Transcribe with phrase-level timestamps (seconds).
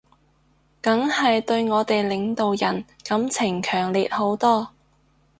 [0.81, 4.69] 梗係對我哋領導人感情強烈好多